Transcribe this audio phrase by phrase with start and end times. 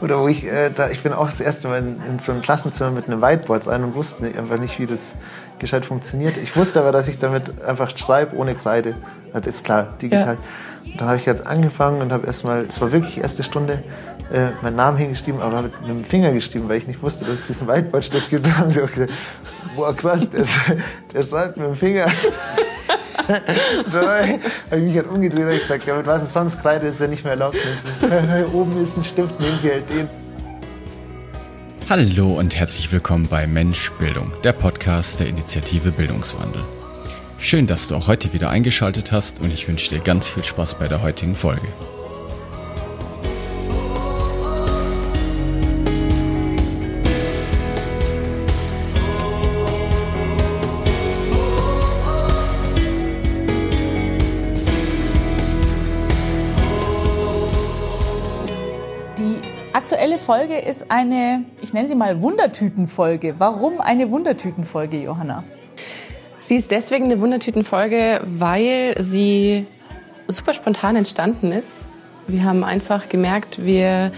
[0.00, 2.42] Oder wo ich, äh, da, ich bin auch das erste Mal in, in, so ein
[2.42, 5.14] Klassenzimmer mit einem Whiteboard rein und wusste nicht, einfach nicht, wie das
[5.58, 6.36] gescheit funktioniert.
[6.38, 8.94] Ich wusste aber, dass ich damit einfach schreibe ohne Kreide.
[9.32, 10.36] Also ist klar, digital.
[10.36, 10.92] Ja.
[10.92, 13.82] Und dann habe ich halt angefangen und habe erstmal, es war wirklich erste Stunde,
[14.32, 17.46] äh, meinen Namen hingeschrieben, aber mit einem Finger geschrieben, weil ich nicht wusste, dass es
[17.46, 18.46] diesen Whiteboard-Stift gibt.
[18.46, 19.12] Da haben sie auch gesagt,
[19.76, 20.44] boah krass, der,
[21.12, 22.06] der schreibt mit dem Finger.
[23.30, 27.06] Habe ich mich halt umgedreht und gesagt, ja, mit was ist sonst Kreide ist ja
[27.06, 27.56] nicht mehr erlaubt.
[28.52, 30.08] Oben ist ein Stift, nehmen Sie halt den.
[31.88, 36.62] Hallo und herzlich willkommen bei Mensch Bildung, der Podcast der Initiative Bildungswandel.
[37.38, 40.74] Schön, dass du auch heute wieder eingeschaltet hast und ich wünsche dir ganz viel Spaß
[40.74, 41.66] bei der heutigen Folge.
[60.30, 63.34] Folge ist eine, ich nenne sie mal Wundertütenfolge.
[63.38, 65.42] Warum eine Wundertütenfolge, Johanna?
[66.44, 69.66] Sie ist deswegen eine Wundertütenfolge, weil sie
[70.28, 71.88] super spontan entstanden ist.
[72.28, 74.12] Wir haben einfach gemerkt, wir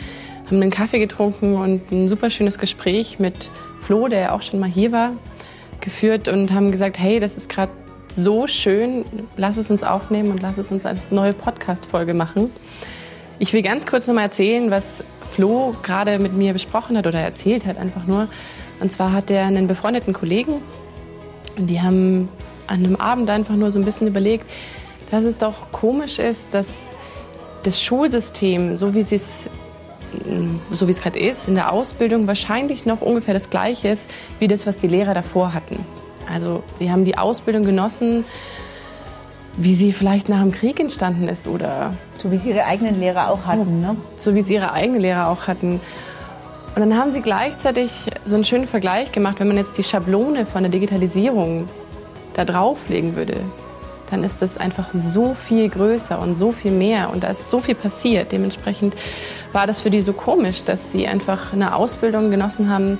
[0.47, 4.69] haben einen Kaffee getrunken und ein super schönes Gespräch mit Flo, der auch schon mal
[4.69, 5.13] hier war,
[5.81, 7.73] geführt und haben gesagt, hey, das ist gerade
[8.09, 9.05] so schön,
[9.39, 12.51] lass es uns aufnehmen und lass es uns als neue Podcast-Folge machen.
[13.39, 15.03] Ich will ganz kurz noch mal erzählen, was
[15.33, 18.29] Flo gerade mit mir besprochen hat oder erzählt hat einfach nur.
[18.81, 20.63] Und zwar hat er einen befreundeten Kollegen
[21.57, 22.29] und die haben
[22.67, 24.51] an einem Abend einfach nur so ein bisschen überlegt,
[25.11, 26.91] dass es doch komisch ist, dass
[27.63, 29.49] das Schulsystem, so wie es
[30.71, 34.49] so wie es gerade ist, in der Ausbildung wahrscheinlich noch ungefähr das gleiche ist wie
[34.49, 35.87] das, was die Lehrer davor hatten.
[36.31, 38.27] Also sie haben die Ausbildung genossen,
[39.57, 43.31] wie sie vielleicht nach dem Krieg entstanden ist oder so wie sie ihre eigenen Lehrer
[43.31, 43.97] auch hatten, ne?
[44.17, 45.81] So wie sie ihre eigenen Lehrer auch hatten.
[46.75, 50.47] Und dann haben sie gleichzeitig so einen schönen Vergleich gemacht, wenn man jetzt die Schablone
[50.47, 51.67] von der Digitalisierung
[52.33, 53.43] da drauflegen würde,
[54.11, 57.61] dann ist das einfach so viel größer und so viel mehr und da ist so
[57.61, 58.33] viel passiert.
[58.33, 58.95] Dementsprechend
[59.53, 62.99] war das für die so komisch, dass sie einfach eine Ausbildung genossen haben,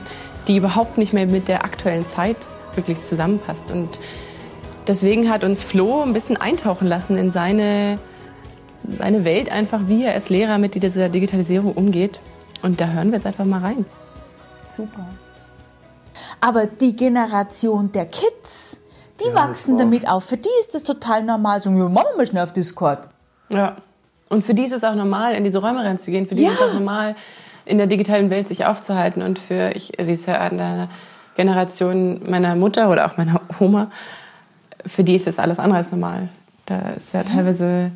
[0.49, 2.37] die überhaupt nicht mehr mit der aktuellen Zeit
[2.75, 3.71] wirklich zusammenpasst.
[3.71, 3.89] Und
[4.87, 7.99] deswegen hat uns Flo ein bisschen eintauchen lassen in seine,
[8.99, 12.21] seine Welt, einfach wie er als Lehrer mit dieser Digitalisierung umgeht.
[12.63, 13.85] Und da hören wir jetzt einfach mal rein.
[14.71, 15.07] Super.
[16.41, 18.83] Aber die Generation der Kids,
[19.21, 20.25] die ja, wachsen damit auf.
[20.25, 21.61] Für die ist das total normal.
[21.61, 23.09] So, ja, machen wir mal schnell auf Discord.
[23.49, 23.77] Ja.
[24.29, 26.27] Und für die ist es auch normal, in diese Räume reinzugehen.
[26.27, 26.51] Für die ja.
[26.51, 27.15] ist es auch normal,
[27.65, 29.23] in der digitalen Welt sich aufzuhalten.
[29.23, 30.89] Und für, ich, sie ist ja an der
[31.37, 33.91] Generation meiner Mutter oder auch meiner Oma,
[34.87, 36.29] für die ist das alles andere als normal.
[36.67, 37.91] Da ist ja teilweise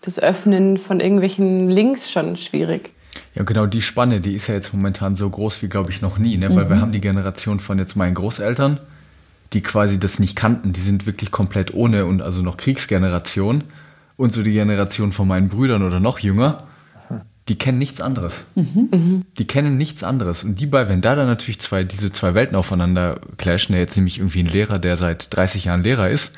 [0.00, 2.92] das Öffnen von irgendwelchen Links schon schwierig.
[3.34, 6.18] Ja, genau, die Spanne, die ist ja jetzt momentan so groß wie, glaube ich, noch
[6.18, 6.54] nie, ne?
[6.54, 6.68] weil mhm.
[6.68, 8.80] wir haben die Generation von jetzt meinen Großeltern,
[9.52, 13.64] die quasi das nicht kannten, die sind wirklich komplett ohne und also noch Kriegsgeneration
[14.16, 16.64] und so die Generation von meinen Brüdern oder noch jünger,
[17.48, 18.44] die kennen nichts anderes.
[18.54, 19.24] Mhm.
[19.38, 20.44] Die kennen nichts anderes.
[20.44, 23.96] Und die bei, wenn da dann natürlich zwei, diese zwei Welten aufeinander clashen, der jetzt
[23.96, 26.32] nämlich irgendwie ein Lehrer, der seit 30 Jahren Lehrer ist,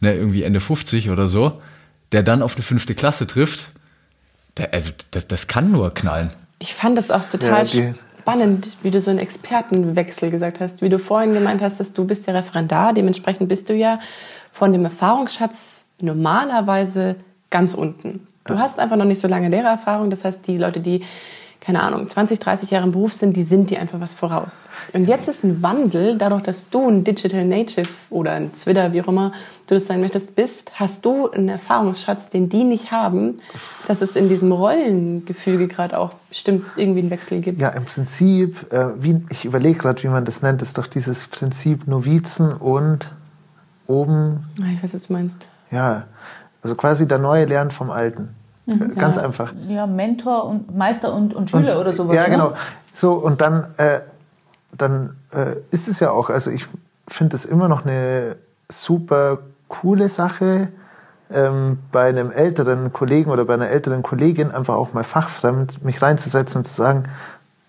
[0.00, 1.60] ne, irgendwie Ende 50 oder so,
[2.12, 3.70] der dann auf eine fünfte Klasse trifft,
[4.56, 6.30] der, also das, das kann nur knallen.
[6.58, 10.88] Ich fand das auch total ja, spannend, wie du so einen Expertenwechsel gesagt hast, wie
[10.88, 13.98] du vorhin gemeint hast, dass du bist ja Referendar, dementsprechend bist du ja
[14.52, 17.16] von dem Erfahrungsschatz normalerweise
[17.50, 18.26] ganz unten.
[18.46, 20.10] Du hast einfach noch nicht so lange Lehrererfahrung.
[20.10, 21.02] Das heißt, die Leute, die,
[21.60, 24.68] keine Ahnung, 20, 30 Jahre im Beruf sind, die sind dir einfach was voraus.
[24.92, 29.02] Und jetzt ist ein Wandel, dadurch, dass du ein Digital Native oder ein Twitter, wie
[29.02, 29.32] auch immer
[29.66, 33.40] du das sein möchtest, bist, hast du einen Erfahrungsschatz, den die nicht haben,
[33.88, 37.60] dass es in diesem Rollengefüge gerade auch bestimmt irgendwie einen Wechsel gibt.
[37.60, 41.26] Ja, im Prinzip, äh, wie, ich überlege gerade, wie man das nennt, ist doch dieses
[41.26, 43.10] Prinzip Novizen und
[43.88, 44.44] oben.
[44.62, 45.48] Ah, ich weiß, was du meinst.
[45.70, 46.04] Ja,
[46.66, 48.34] also quasi der neue lernt vom Alten.
[48.66, 49.22] Mhm, Ganz ja.
[49.22, 49.52] einfach.
[49.68, 52.16] Ja, Mentor und Meister und, und Schüler und, oder sowas.
[52.16, 52.30] Ja, ne?
[52.30, 52.52] genau.
[52.92, 54.00] So, und dann, äh,
[54.76, 56.66] dann äh, ist es ja auch, also ich
[57.06, 58.34] finde es immer noch eine
[58.68, 59.38] super
[59.68, 60.68] coole Sache,
[61.32, 66.02] ähm, bei einem älteren Kollegen oder bei einer älteren Kollegin einfach auch mal fachfremd mich
[66.02, 67.04] reinzusetzen und zu sagen,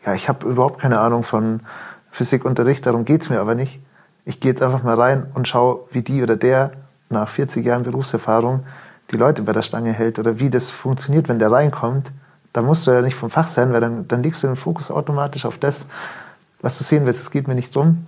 [0.06, 1.62] ja, ich habe überhaupt keine Ahnung von
[2.10, 3.80] Physikunterricht, darum geht es mir aber nicht.
[4.26, 6.72] Ich gehe jetzt einfach mal rein und schaue, wie die oder der
[7.10, 8.64] nach 40 Jahren Berufserfahrung
[9.12, 12.12] die Leute bei der Stange hält oder wie das funktioniert, wenn der reinkommt,
[12.54, 14.90] da musst du ja nicht vom Fach sein, weil dann, dann legst du den Fokus
[14.90, 15.88] automatisch auf das,
[16.62, 17.22] was du sehen willst.
[17.22, 18.08] Es geht mir nicht drum.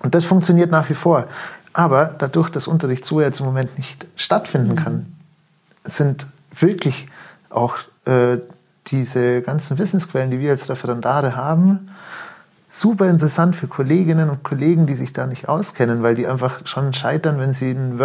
[0.00, 1.26] Und das funktioniert nach wie vor.
[1.72, 5.06] Aber dadurch, dass Unterricht so jetzt im Moment nicht stattfinden kann,
[5.84, 7.08] sind wirklich
[7.50, 8.38] auch äh,
[8.88, 11.90] diese ganzen Wissensquellen, die wir als Referendare haben,
[12.68, 16.94] super interessant für Kolleginnen und Kollegen, die sich da nicht auskennen, weil die einfach schon
[16.94, 17.98] scheitern, wenn sie ein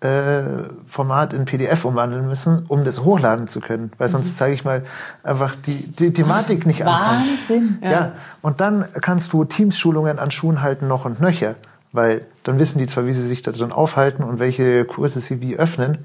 [0.00, 3.90] Word-Format in PDF umwandeln müssen, um das hochladen zu können.
[3.98, 4.84] Weil sonst, sage ich mal,
[5.22, 7.28] einfach die, die Thematik nicht ankommt.
[7.28, 7.78] Wahnsinn.
[7.82, 7.90] Ja.
[7.90, 8.12] ja,
[8.42, 11.56] und dann kannst du Teams-Schulungen an Schuhen halten noch und nöcher,
[11.92, 15.40] weil dann wissen die zwar, wie sie sich da drin aufhalten und welche Kurse sie
[15.40, 15.98] wie öffnen,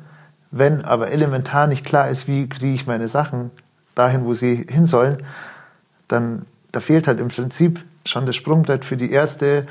[0.52, 3.52] wenn aber elementar nicht klar ist, wie kriege ich meine Sachen
[3.96, 5.24] dahin, wo sie hin sollen,
[6.08, 9.68] dann da fehlt halt im Prinzip schon das Sprungbrett für die erste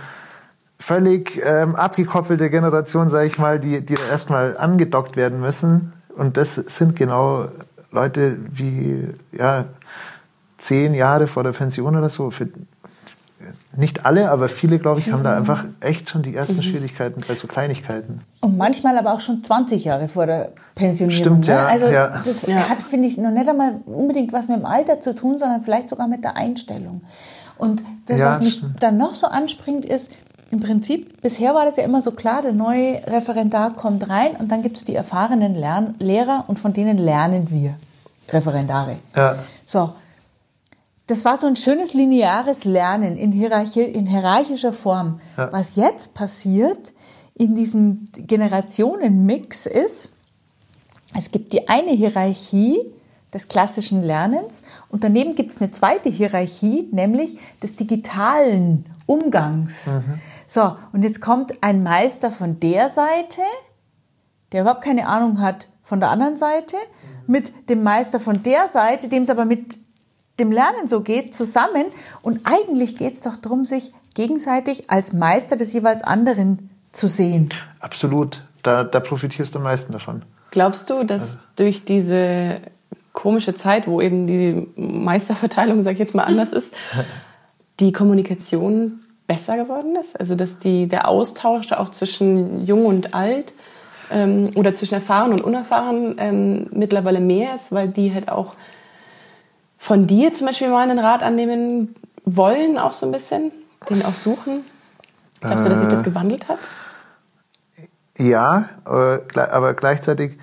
[0.83, 5.93] völlig ähm, abgekoppelte Generation, sage ich mal, die, die erstmal angedockt werden müssen.
[6.17, 7.47] Und das sind genau
[7.93, 9.67] Leute wie ja,
[10.59, 12.31] zehn Jahre vor der Pension oder so.
[12.31, 12.49] Für,
[13.77, 16.63] nicht alle, aber viele, glaube ich, haben da einfach echt schon die ersten mhm.
[16.63, 18.21] Schwierigkeiten bei so Kleinigkeiten.
[18.41, 21.23] Und manchmal aber auch schon 20 Jahre vor der Pensionierung.
[21.23, 21.55] Stimmt, ne?
[21.55, 21.67] ja.
[21.67, 22.23] Also ja.
[22.25, 22.69] das ja.
[22.69, 25.89] hat, finde ich, noch nicht einmal unbedingt was mit dem Alter zu tun, sondern vielleicht
[25.89, 27.03] sogar mit der Einstellung.
[27.57, 28.83] Und das, ja, was mich stimmt.
[28.83, 30.17] dann noch so anspringt, ist,
[30.53, 34.53] im Prinzip, bisher war das ja immer so klar, der neue Referendar kommt rein und
[34.53, 37.77] dann gibt es die erfahrenen Lern Lehrer und von denen lernen wir
[38.29, 38.99] Referendare.
[39.17, 39.45] Ja.
[39.65, 39.95] So,
[41.07, 45.21] das war so ein schönes lineares Lernen in, Hierarchie, in hierarchischer Form.
[45.39, 45.51] Ja.
[45.53, 46.93] Was jetzt passiert
[47.35, 50.13] in diesem Generationenmix ist,
[51.17, 52.79] es gibt die eine Hierarchie
[53.33, 59.87] des klassischen Lernens und daneben gibt es eine zweite Hierarchie, nämlich des digitalen Umgangs.
[59.87, 60.21] Mhm.
[60.47, 63.43] So, und jetzt kommt ein Meister von der Seite,
[64.53, 66.77] der überhaupt keine Ahnung hat von der anderen Seite,
[67.27, 69.79] mit dem Meister von der Seite, dem es aber mit
[70.39, 71.87] dem Lernen so geht, zusammen.
[72.23, 77.49] Und eigentlich geht es doch darum, sich gegenseitig als Meister des jeweils anderen zu sehen.
[77.81, 78.43] Absolut.
[78.63, 80.23] Da, da profitierst du am meisten davon.
[80.51, 81.39] Glaubst du, dass also.
[81.57, 82.61] durch diese
[83.13, 86.75] komische Zeit, wo eben die Meisterverteilung, sag ich jetzt mal, anders ist,
[87.81, 90.19] die Kommunikation besser geworden ist?
[90.19, 93.53] Also dass die, der Austausch auch zwischen Jung und Alt
[94.11, 98.55] ähm, oder zwischen erfahren und unerfahren ähm, mittlerweile mehr ist, weil die halt auch
[99.79, 103.51] von dir zum Beispiel mal einen Rat annehmen wollen, auch so ein bisschen,
[103.91, 104.65] den auch suchen?
[105.41, 106.05] Glaubst du, dass sich das äh.
[106.05, 106.59] gewandelt hat?
[108.17, 110.39] Ja, aber gleichzeitig,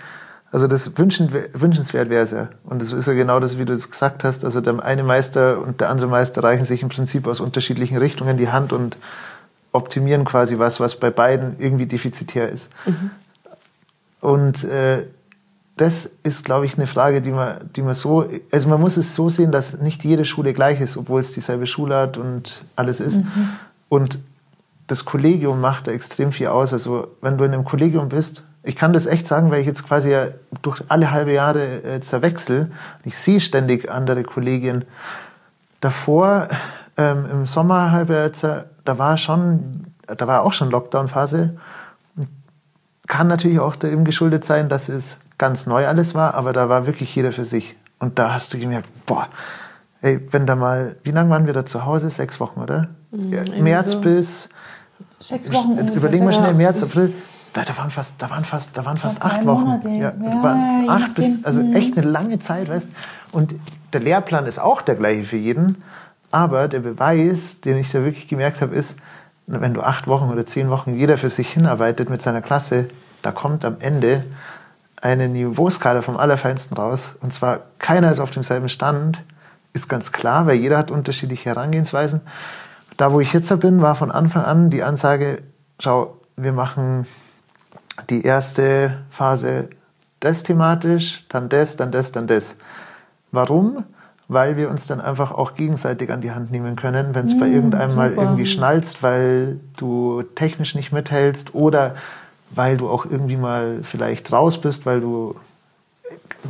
[0.52, 2.50] also das wünschen, wünschenswert wäre es ja.
[2.64, 4.44] Und das ist ja genau das, wie du es gesagt hast.
[4.44, 8.38] Also der eine Meister und der andere Meister reichen sich im Prinzip aus unterschiedlichen Richtungen
[8.38, 8.98] die Hand und
[9.72, 12.70] optimieren quasi was, was bei beiden irgendwie defizitär ist.
[12.88, 13.12] Mhm.
[14.22, 15.04] Und äh,
[15.78, 19.16] das ist, glaube ich, eine Frage, die man, die man so, also man muss es
[19.16, 23.00] so sehen, dass nicht jede Schule gleich ist, obwohl es dieselbe Schule hat und alles
[23.00, 23.18] ist.
[23.18, 23.50] Mhm.
[23.88, 24.20] Und
[24.88, 26.74] das Kollegium macht da extrem viel aus.
[26.74, 29.88] Also wenn du in einem Kollegium bist, ich kann das echt sagen, weil ich jetzt
[29.88, 30.28] quasi ja
[30.62, 32.72] durch alle halbe Jahre äh, zerwechsel.
[33.06, 34.86] Ich sehe ständig andere Kollegien.
[35.80, 36.50] Davor,
[36.98, 38.32] ähm, im Sommerhalbjahr,
[38.84, 41.58] da war schon, da war auch schon Lockdown-Phase.
[43.08, 46.86] Kann natürlich auch dem geschuldet sein, dass es ganz neu alles war, aber da war
[46.86, 47.76] wirklich jeder für sich.
[47.98, 49.30] Und da hast du gemerkt, boah,
[50.02, 52.10] ey, wenn da mal, wie lange waren wir da zu Hause?
[52.10, 52.90] Sechs Wochen, oder?
[53.12, 54.50] Mhm, ja, März so bis.
[55.20, 55.78] Sechs Wochen.
[55.96, 57.14] Überlegen wir schnell, März, April.
[57.54, 59.62] Da, da, waren fast, da waren fast, da waren fast, fast acht Wochen.
[59.62, 59.90] Monate.
[59.90, 61.76] Ja, ja, waren acht bis, also mhm.
[61.76, 62.88] echt eine lange Zeit, weißt
[63.32, 63.56] Und
[63.94, 65.84] der Lehrplan ist auch der gleiche für jeden.
[66.32, 68.98] Aber der Beweis, den ich da wirklich gemerkt habe, ist,
[69.48, 72.90] wenn du acht Wochen oder zehn Wochen jeder für sich hinarbeitet mit seiner Klasse,
[73.24, 74.24] da kommt am Ende
[75.02, 77.16] eine Niveauskala vom Allerfeinsten raus.
[77.22, 79.24] Und zwar keiner ist auf demselben Stand,
[79.74, 82.22] ist ganz klar, weil jeder hat unterschiedliche Herangehensweisen.
[82.98, 85.42] Da, wo ich jetzt bin, war von Anfang an die Ansage,
[85.80, 87.08] schau, wir machen
[88.10, 89.70] die erste Phase
[90.20, 92.56] das thematisch, dann das, dann das, dann das.
[93.32, 93.84] Warum?
[94.28, 97.40] Weil wir uns dann einfach auch gegenseitig an die Hand nehmen können, wenn es mmh,
[97.40, 98.02] bei irgendeinem super.
[98.02, 101.96] mal irgendwie schnalzt, weil du technisch nicht mithältst oder
[102.52, 105.36] weil du auch irgendwie mal vielleicht raus bist, weil du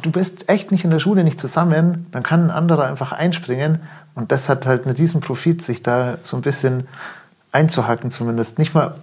[0.01, 3.79] du bist echt nicht in der Schule nicht zusammen, dann kann ein anderer einfach einspringen
[4.15, 6.88] und das hat halt einen riesen Profit, sich da so ein bisschen
[7.51, 8.60] einzuhacken zumindest.
[8.60, 8.96] Nicht mal,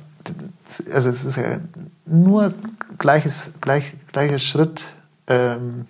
[0.92, 1.58] also es ist ja
[2.06, 2.54] nur
[2.98, 4.84] gleiches, gleich, gleicher Schritt,
[5.26, 5.86] ähm,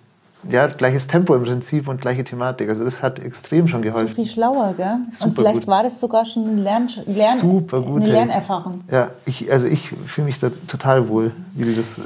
[0.49, 2.69] ja, gleiches Tempo im Prinzip und gleiche Thematik.
[2.69, 4.09] Also das hat extrem schon geholfen.
[4.09, 4.97] So viel schlauer, gell?
[5.13, 5.67] Super und vielleicht gut.
[5.67, 8.81] war das sogar schon eine, Lern Lern Super gut, eine Lernerfahrung.
[8.91, 11.99] Ja, ich, also ich fühle mich da total wohl, wie du das,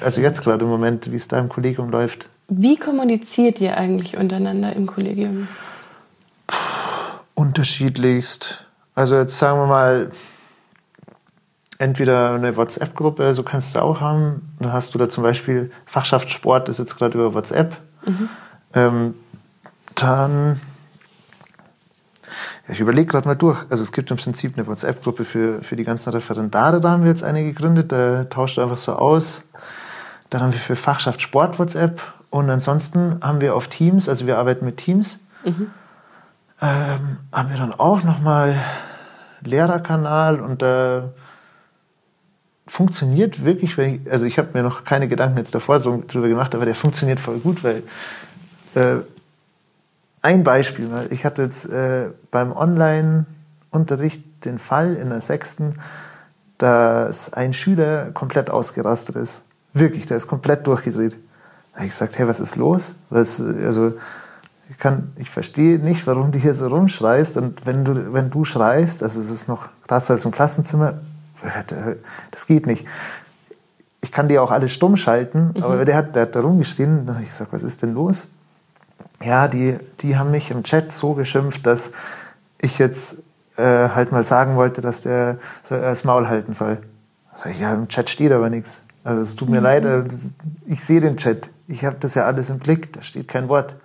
[0.00, 2.26] also jetzt gerade im Moment, wie es da im Kollegium läuft.
[2.48, 5.48] Wie kommuniziert ihr eigentlich untereinander im Kollegium?
[6.46, 6.56] Puh,
[7.34, 8.64] unterschiedlichst.
[8.94, 10.10] Also jetzt sagen wir mal,
[11.78, 14.56] entweder eine WhatsApp-Gruppe, so kannst du auch haben.
[14.60, 17.76] Dann hast du da zum Beispiel Fachschaft Sport, ist jetzt gerade über WhatsApp.
[18.06, 18.28] Mhm.
[18.74, 19.14] Ähm,
[19.94, 20.60] dann,
[22.68, 23.58] ich überlege gerade mal durch.
[23.70, 27.10] Also es gibt im Prinzip eine WhatsApp-Gruppe für, für die ganzen Referendare, da haben wir
[27.10, 29.48] jetzt eine gegründet, da tauscht einfach so aus.
[30.30, 32.00] Dann haben wir für Fachschaft Sport WhatsApp
[32.30, 35.70] und ansonsten haben wir auf Teams, also wir arbeiten mit Teams, mhm.
[36.60, 38.60] ähm, haben wir dann auch nochmal
[39.42, 41.02] Lehrerkanal und da äh,
[42.66, 46.64] funktioniert wirklich, ich, also ich habe mir noch keine Gedanken jetzt davor drüber gemacht, aber
[46.64, 47.82] der funktioniert voll gut, weil
[48.74, 49.02] äh,
[50.22, 55.74] ein Beispiel, ich hatte jetzt äh, beim Online-Unterricht den Fall in der sechsten,
[56.56, 59.44] dass ein Schüler komplett ausgerastet ist.
[59.74, 61.18] Wirklich, der ist komplett durchgedreht.
[61.72, 62.94] Da habe ich gesagt, hey, was ist los?
[63.10, 63.94] Was, also,
[64.70, 67.36] ich, kann, ich verstehe nicht, warum du hier so rumschreist.
[67.36, 70.94] Und wenn du, wenn du schreist, also es ist noch krasser als im Klassenzimmer,
[72.30, 72.86] das geht nicht.
[74.00, 75.62] Ich kann die auch alle stumm schalten, mhm.
[75.62, 77.08] aber der hat, der hat da rumgeschrien.
[77.22, 78.26] Ich gesagt, was ist denn los?
[79.22, 81.92] Ja, die, die haben mich im Chat so geschimpft, dass
[82.60, 83.18] ich jetzt
[83.56, 86.78] äh, halt mal sagen wollte, dass der das Maul halten soll.
[87.34, 88.82] Sag ich, ja, im Chat steht aber nichts.
[89.02, 89.64] Also es tut mir mhm.
[89.64, 89.86] leid,
[90.66, 91.50] ich sehe den Chat.
[91.66, 93.76] Ich habe das ja alles im Blick, da steht kein Wort.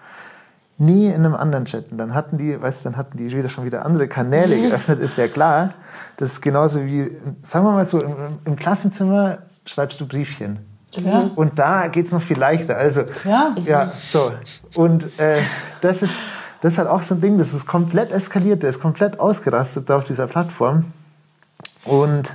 [0.80, 1.92] Nie in einem anderen Chat.
[1.92, 5.00] Und dann hatten die, weißt du, dann hatten die wieder schon wieder andere Kanäle geöffnet,
[5.00, 5.74] ist ja klar.
[6.18, 10.60] Das ist genauso wie, sagen wir mal so, im, im Klassenzimmer schreibst du Briefchen.
[10.92, 11.30] Ja.
[11.36, 12.76] Und da geht es noch viel leichter.
[12.78, 14.32] Also, ja, ja so.
[14.74, 15.42] Und äh,
[15.82, 16.18] das, ist,
[16.62, 19.90] das ist halt auch so ein Ding, das ist komplett eskaliert, der ist komplett ausgerastet
[19.90, 20.86] da auf dieser Plattform.
[21.84, 22.34] Und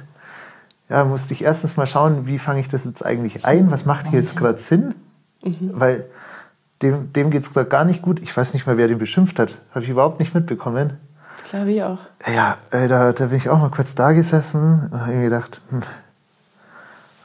[0.89, 3.71] ja, musste ich erstens mal schauen, wie fange ich das jetzt eigentlich ein?
[3.71, 4.95] Was macht hier jetzt gerade Sinn?
[5.43, 5.71] Mhm.
[5.73, 6.07] Weil
[6.85, 8.21] dem, dem geht es gerade gar nicht gut.
[8.21, 9.59] Ich weiß nicht mal, wer den beschimpft hat.
[9.75, 10.99] Habe ich überhaupt nicht mitbekommen.
[11.49, 11.99] Klar, wie auch.
[12.27, 15.61] Ja, äh, da, da bin ich auch mal kurz da gesessen und habe mir gedacht,
[15.71, 15.83] hm,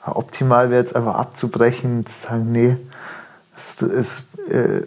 [0.06, 2.78] optimal wäre jetzt einfach abzubrechen, zu sagen, nee,
[3.56, 4.82] es ist, äh,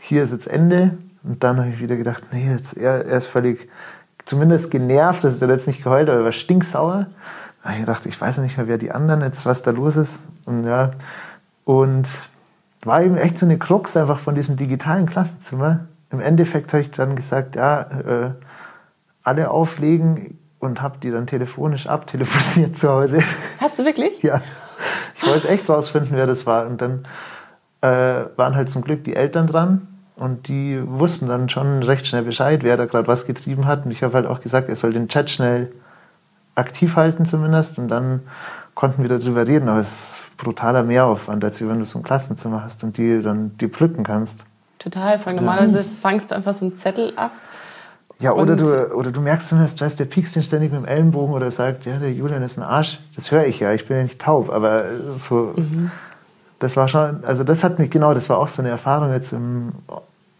[0.00, 0.98] hier ist jetzt Ende.
[1.22, 3.68] Und dann habe ich wieder gedacht, nee, jetzt, er, er ist völlig,
[4.24, 7.06] zumindest genervt, dass er jetzt nicht geheult, aber er war stinksauer.
[7.62, 9.96] Da habe ich gedacht, ich weiß nicht mehr, wer die anderen jetzt, was da los
[9.96, 10.22] ist.
[10.44, 10.90] Und ja,
[11.64, 12.08] und
[12.82, 15.86] war eben echt so eine Krux einfach von diesem digitalen Klassenzimmer.
[16.10, 18.30] Im Endeffekt habe ich dann gesagt, ja, äh,
[19.22, 23.22] alle auflegen und habe die dann telefonisch abtelefoniert zu Hause.
[23.60, 24.22] Hast du wirklich?
[24.22, 24.40] ja.
[25.16, 26.66] Ich wollte echt rausfinden, wer das war.
[26.66, 27.04] Und dann
[27.80, 32.22] äh, waren halt zum Glück die Eltern dran und die wussten dann schon recht schnell
[32.22, 33.84] Bescheid, wer da gerade was getrieben hat.
[33.84, 35.72] Und ich habe halt auch gesagt, er soll den Chat schnell
[36.54, 37.78] aktiv halten zumindest.
[37.78, 38.22] Und dann
[38.78, 39.68] konnten wir darüber reden.
[39.68, 43.58] Aber es ist brutaler Mehraufwand, als wenn du so ein Klassenzimmer hast und die dann
[43.58, 44.44] die pflücken kannst.
[44.78, 45.18] Total.
[45.34, 47.32] Normalerweise fangst du einfach so einen Zettel ab
[48.20, 51.34] ja, oder du, oder du merkst zumindest, weißt, der piekst den ständig mit dem Ellenbogen
[51.34, 52.98] oder sagt, ja, der Julian ist ein Arsch.
[53.14, 55.92] Das höre ich ja, ich bin ja nicht taub, aber so, mhm.
[56.58, 59.32] das war schon, also das hat mich, genau, das war auch so eine Erfahrung jetzt
[59.32, 59.72] im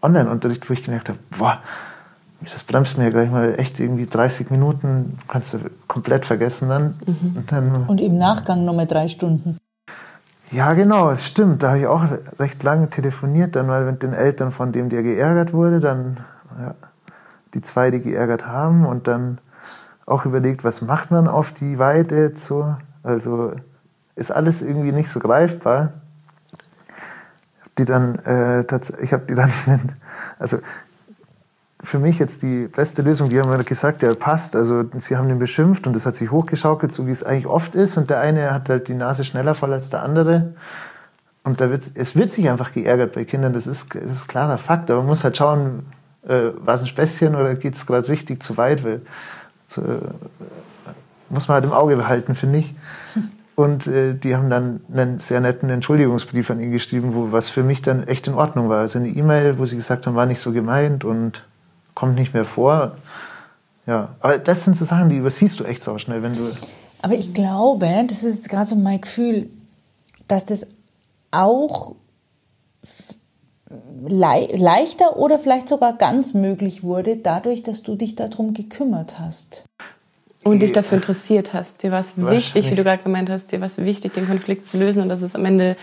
[0.01, 1.59] Online-Unterricht, wo ich gemerkt habe, boah,
[2.41, 6.95] das bremst mir ja gleich mal echt irgendwie 30 Minuten, kannst du komplett vergessen dann.
[7.05, 7.37] Mhm.
[7.37, 9.57] Und, dann und im Nachgang nochmal drei Stunden.
[10.51, 11.61] Ja, genau, stimmt.
[11.61, 12.05] Da habe ich auch
[12.39, 16.17] recht lange telefoniert, dann weil mit den Eltern von dem, der geärgert wurde, dann
[16.59, 16.75] ja,
[17.53, 19.39] die zwei, die geärgert haben und dann
[20.05, 22.75] auch überlegt, was macht man auf die Weide so.
[23.03, 23.53] Also
[24.15, 25.93] ist alles irgendwie nicht so greifbar.
[27.77, 28.61] Die dann, äh,
[29.01, 29.51] ich habe die dann,
[30.39, 30.57] also
[31.81, 34.55] für mich jetzt die beste Lösung, die haben mir gesagt, der passt.
[34.55, 37.73] Also sie haben den beschimpft und das hat sich hochgeschaukelt, so wie es eigentlich oft
[37.73, 37.97] ist.
[37.97, 40.53] Und der eine hat halt die Nase schneller voll als der andere.
[41.43, 44.57] Und da wird, es wird sich einfach geärgert bei Kindern, das ist, das ist klarer
[44.57, 44.91] Fakt.
[44.91, 45.85] Aber man muss halt schauen,
[46.27, 48.83] äh, war es ein Späßchen oder geht es gerade richtig zu weit?
[48.83, 49.01] Weil,
[49.65, 49.85] zu, äh,
[51.29, 52.75] muss man halt im Auge behalten, finde ich.
[53.55, 57.63] Und äh, die haben dann einen sehr netten Entschuldigungsbrief an ihn geschrieben, wo was für
[57.63, 58.79] mich dann echt in Ordnung war.
[58.79, 61.43] Also eine E-Mail, wo sie gesagt haben, war nicht so gemeint und
[61.99, 62.93] kommt nicht mehr vor.
[63.85, 66.49] Ja, aber das sind so Sachen, die übersiehst du echt so schnell, wenn du.
[67.01, 69.49] Aber ich glaube, das ist jetzt gerade so mein Gefühl,
[70.27, 70.67] dass das
[71.31, 71.95] auch
[74.07, 79.65] le leichter oder vielleicht sogar ganz möglich wurde, dadurch, dass du dich darum gekümmert hast.
[80.43, 81.83] Und dich dafür interessiert hast.
[81.83, 84.67] Dir war es wichtig, wie du gerade gemeint hast, dir war es wichtig, den Konflikt
[84.67, 85.75] zu lösen und dass es am Ende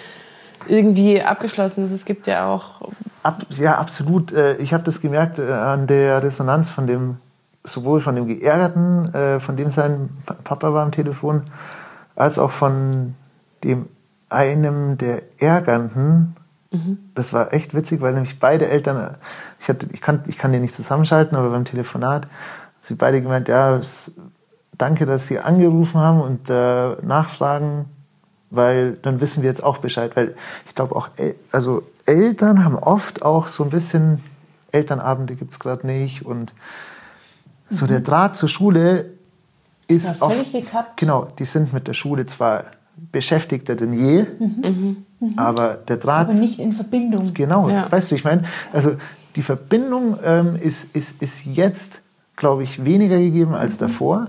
[0.67, 1.91] irgendwie abgeschlossen ist.
[1.91, 2.89] Es gibt ja auch.
[3.27, 4.33] Ab, ja, absolut.
[4.33, 7.17] Äh, ich habe das gemerkt äh, an der Resonanz von dem,
[7.65, 10.11] sowohl von dem Geärgerten, äh, von dem sein
[10.45, 11.43] Papa war am Telefon,
[12.15, 13.15] als auch von
[13.65, 13.87] dem
[14.29, 16.37] einem der Ärgernden,
[16.71, 16.99] Mhm.
[17.15, 19.17] Das war echt witzig, weil nämlich beide Eltern,
[19.61, 22.29] ich, hatte, ich, kann, ich kann die nicht zusammenschalten, aber beim Telefonat,
[22.81, 24.13] sie beide gemeint, ja, es,
[24.77, 27.87] danke, dass Sie angerufen haben und äh, nachfragen,
[28.51, 30.17] weil dann wissen wir jetzt auch Bescheid.
[30.17, 30.35] Weil
[30.67, 31.09] ich glaube auch,
[31.51, 34.21] also Eltern haben oft auch so ein bisschen,
[34.73, 36.53] Elternabende gibt es gerade nicht und
[37.69, 39.11] so der Draht zur Schule
[39.89, 40.33] ist auch.
[40.33, 40.97] völlig gekappt.
[40.99, 42.65] Genau, die sind mit der Schule zwar
[43.13, 44.27] beschäftigter denn je,
[45.37, 46.29] aber der Draht.
[46.29, 46.33] Mhm.
[46.35, 47.35] Aber nicht in Verbindung.
[47.35, 47.91] Genau, Ja.
[47.91, 48.97] weißt du, ich meine, also
[49.35, 52.01] die Verbindung ähm, ist, ist, ist jetzt,
[52.37, 54.29] glaube ich, weniger gegeben als davor.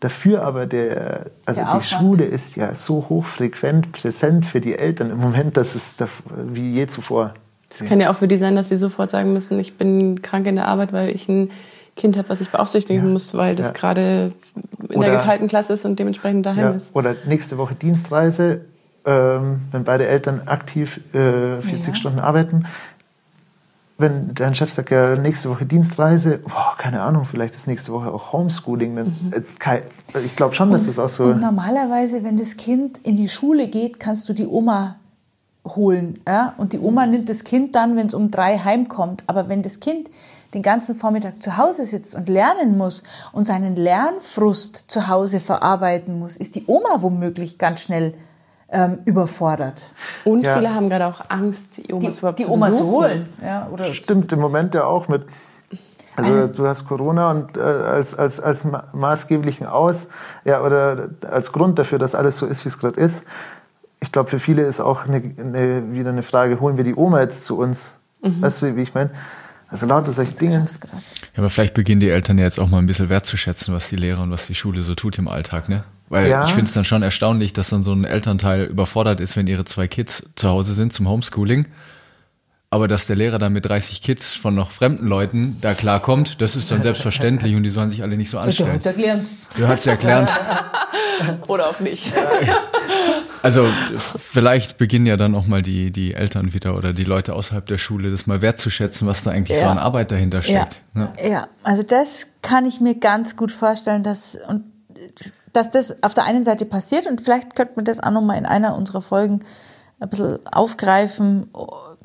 [0.00, 1.84] Dafür aber der, also Der die.
[1.86, 6.06] Schule ist ja so hochfrequent präsent für die Eltern im Moment, dass es da,
[6.52, 7.34] wie je zuvor.
[7.70, 10.46] Das kann ja auch für die sein, dass sie sofort sagen müssen, ich bin krank
[10.46, 11.50] in der Arbeit, weil ich ein
[11.96, 13.10] Kind habe, was ich beaufsichtigen Ja.
[13.12, 13.72] muss, weil das Ja.
[13.72, 14.32] gerade
[14.88, 16.94] in Oder- der geteilten Klasse ist und dementsprechend daheim Ja, ist.
[16.94, 18.66] oder nächste Woche Dienstreise,
[19.06, 21.94] ähm, wenn beide Eltern aktiv äh, 40 Ja.
[21.94, 22.66] Stunden arbeiten.
[23.98, 28.12] Wenn dein Chef sagt, ja, nächste Woche Dienstreise, boah, keine Ahnung, vielleicht ist nächste Woche
[28.12, 28.94] auch Homeschooling.
[28.96, 29.84] Dann, äh, kei-
[30.22, 31.24] ich glaube schon, dass das auch so.
[31.24, 34.96] Und normalerweise, wenn das Kind in die Schule geht, kannst du die Oma
[35.66, 36.20] holen.
[36.28, 36.52] Ja?
[36.58, 39.24] Und die Oma nimmt das Kind dann, wenn es um drei heimkommt.
[39.28, 40.10] Aber wenn das Kind
[40.52, 46.18] den ganzen Vormittag zu Hause sitzt und lernen muss und seinen Lernfrust zu Hause verarbeiten
[46.18, 48.12] muss, ist die Oma womöglich ganz schnell
[48.68, 49.92] ähm, überfordert.
[50.24, 50.56] Und Ja.
[50.56, 53.28] viele haben gerade auch Angst, die Omas Die, überhaupt die zu Oma zu holen.
[53.42, 55.22] Ja, oder Stimmt im Moment ja auch mit.
[56.16, 60.08] Also, Also- du hast Corona und äh, als, als, als ma maßgeblichen Aus,
[60.44, 63.22] ja, oder als Grund dafür, dass alles so ist, wie es gerade ist.
[64.00, 67.20] Ich glaube, für viele ist auch eine, eine, wieder eine Frage, holen wir die Oma
[67.20, 67.94] jetzt zu uns?
[68.22, 69.10] Weißt du, wie ich meine?
[69.68, 70.64] Also lauter solche Dinge.
[70.64, 70.98] Ja,
[71.38, 74.22] aber vielleicht beginnen die Eltern ja jetzt auch mal ein bisschen wertzuschätzen, was die Lehrer
[74.22, 75.84] und was die Schule so tut im Alltag, ne?
[76.08, 76.42] Weil Ja.
[76.44, 79.64] ich finde es dann schon erstaunlich, dass dann so ein Elternteil überfordert ist, wenn ihre
[79.64, 81.66] zwei Kids zu Hause sind zum Homeschooling.
[82.68, 86.56] Aber dass der Lehrer dann mit 30 Kids von noch fremden Leuten da klarkommt, das
[86.56, 88.72] ist dann selbstverständlich und die sollen sich alle nicht so anstellen.
[88.72, 89.30] hat's erklärt.
[89.56, 90.32] Du hast ja erklärt.
[91.48, 92.12] Oder auch nicht.
[93.42, 93.68] Also
[94.18, 97.78] vielleicht beginnen ja dann auch mal die, die Eltern wieder oder die Leute außerhalb der
[97.78, 99.70] Schule, das mal wertzuschätzen, was da eigentlich so Ja.
[99.70, 100.80] an Arbeit dahinter steckt.
[100.94, 101.12] ne?
[101.22, 104.64] Ja, also das kann ich mir ganz gut vorstellen, dass, und,
[105.56, 108.46] dass das auf der einen Seite passiert und vielleicht könnte man das auch nochmal in
[108.46, 109.40] einer unserer Folgen
[109.98, 111.50] ein bisschen aufgreifen,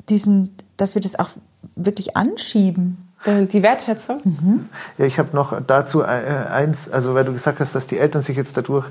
[0.08, 1.30] diesen, dass wir das auch
[1.76, 3.08] wirklich anschieben.
[3.24, 4.68] Die Wertschätzung.
[4.98, 8.20] Ja, ich habe noch dazu äh, eins, also weil du gesagt hast, dass die Eltern
[8.20, 8.86] sich jetzt dadurch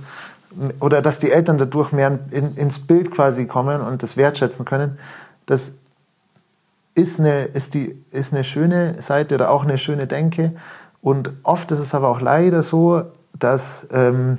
[0.80, 4.98] oder dass die Eltern dadurch mehr in, ins Bild quasi kommen und das wertschätzen können.
[5.48, 5.74] Das
[6.96, 10.54] ist eine, ist, die, ist eine schöne Seite oder auch eine schöne Denke.
[11.02, 13.04] Und oft ist es aber auch leider so,
[13.38, 14.38] dass, ähm,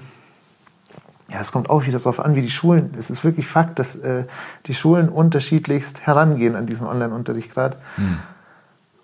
[1.33, 3.97] ja, es kommt auch wieder darauf an, wie die Schulen, es ist wirklich Fakt, dass
[3.97, 4.25] äh,
[4.67, 7.79] die Schulen unterschiedlichst herangehen an diesen Online-Unterricht gerade.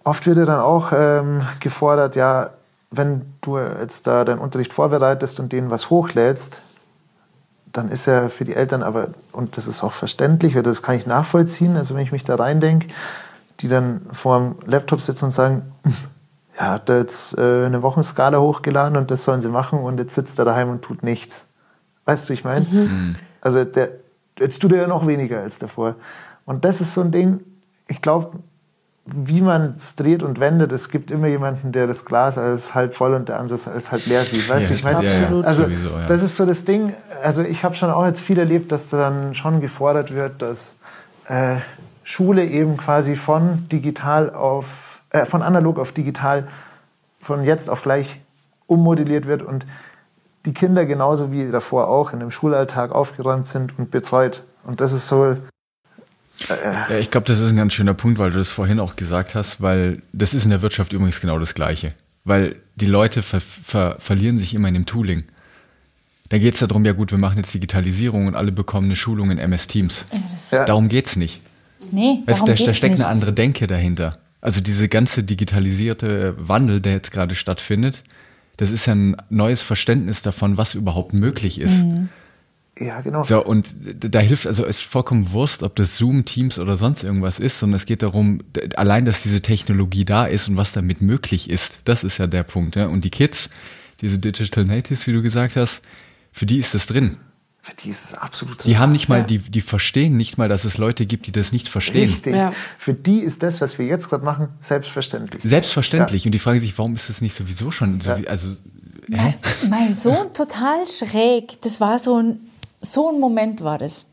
[0.05, 2.51] Oft wird ja dann auch ähm, gefordert, ja,
[2.91, 6.63] wenn du jetzt da deinen Unterricht vorbereitest und denen was hochlädst,
[7.73, 10.97] dann ist ja für die Eltern aber, und das ist auch verständlich, oder das kann
[10.97, 12.89] ich nachvollziehen, also wenn ich mich da reindenke,
[13.61, 15.63] die dann vor dem Laptop sitzen und sagen,
[16.59, 20.15] ja, hat er jetzt äh, eine Wochenskala hochgeladen und das sollen sie machen und jetzt
[20.15, 21.48] sitzt er daheim und tut nichts.
[22.09, 22.65] Weißt du, ich meine?
[23.43, 23.91] Also der,
[24.39, 25.97] jetzt tut er ja noch weniger als davor.
[26.47, 27.41] Und das ist so ein Ding,
[27.87, 28.39] ich glaube,
[29.05, 32.95] wie man es dreht und wendet, es gibt immer jemanden, der das Glas als halb
[32.95, 34.49] voll und der andere als halb leer sieht.
[34.49, 35.45] Weißt Ja, du, ich meine, ja, ja, Absolut.
[35.45, 36.07] also sowieso, ja.
[36.07, 36.95] das ist so das Ding.
[37.23, 40.77] Also ich habe schon auch jetzt viel erlebt, dass dann schon gefordert wird, dass
[41.27, 41.57] äh,
[42.05, 46.49] Schule eben quasi von digital auf, äh, von analog auf digital,
[47.21, 48.19] von jetzt auf gleich
[48.67, 49.67] ummodelliert wird und
[50.47, 54.45] die Kinder genauso wie davor auch in dem Schulalltag aufgeräumt sind und betreut.
[54.65, 55.37] Und das ist so,
[56.49, 59.35] Ja, ich glaube, das ist ein ganz schöner Punkt, weil du das vorhin auch gesagt
[59.35, 61.95] hast, weil das ist in der Wirtschaft übrigens genau das Gleiche.
[62.25, 65.25] Weil die Leute ver ver verlieren sich immer in dem Tooling.
[66.29, 69.31] Da geht es darum, ja gut, wir machen jetzt Digitalisierung und alle bekommen eine Schulung
[69.31, 70.07] in MS Teams.
[70.51, 70.65] Ja.
[70.65, 71.41] Darum geht's nicht.
[71.91, 73.01] Nee, Weißt, da, da steckt nicht.
[73.05, 74.19] eine andere Denke dahinter.
[74.41, 78.05] Also diese ganze digitalisierte Wandel, der jetzt gerade stattfindet,
[78.59, 81.85] das ist ja ein neues Verständnis davon, was überhaupt möglich ist.
[82.79, 83.23] ja genau.
[83.23, 87.05] So, und da hilft, also es ist vollkommen Wurst, ob das Zoom, Teams oder sonst
[87.05, 88.41] irgendwas ist, sondern es geht darum,
[88.75, 92.43] allein, dass diese Technologie da ist und was damit möglich ist, das ist ja der
[92.43, 92.75] Punkt.
[92.75, 92.87] Ja?
[92.87, 93.49] Und die Kids,
[94.01, 95.83] diese Digital Natives, wie du gesagt hast,
[96.33, 97.17] für die ist das drin.
[97.61, 99.25] Für die ist es absolut Die haben nicht mal, Ja.
[99.25, 102.09] die, die verstehen nicht mal, dass es Leute gibt, die das nicht verstehen.
[102.11, 102.35] Richtig.
[102.35, 102.53] Ja.
[102.79, 105.43] Für die ist das, was wir jetzt gerade machen, selbstverständlich.
[105.45, 106.25] Selbstverständlich.
[106.25, 108.19] Und die fragen sich, warum ist das nicht sowieso schon so Ja.
[108.19, 108.57] wie, also,
[109.11, 109.35] hä?
[109.69, 111.61] Mein Sohn total schräg.
[111.63, 112.41] Das war so ein,
[112.81, 114.07] so ein Moment war das.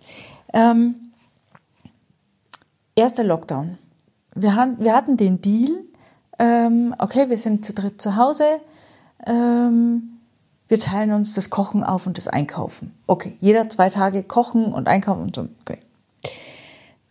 [0.54, 0.96] Ähm,
[2.96, 3.78] erster Lockdown.
[4.36, 5.72] Wir, haben, wir hatten den Deal,
[6.40, 8.44] ähm, okay, wir sind zu dritt zu Hause,
[9.26, 10.15] ähm,
[10.68, 12.98] wir teilen uns das Kochen auf und das Einkaufen.
[13.08, 15.48] Okay, jeder zwei Tage kochen und einkaufen und so.
[15.62, 15.80] Okay.